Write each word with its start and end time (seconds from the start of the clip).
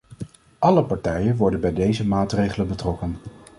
Alle 0.59 0.83
partijen 0.83 1.35
worden 1.35 1.59
bij 1.59 1.73
deze 1.73 2.07
maatregelen 2.07 2.67
betrokken. 2.67 3.17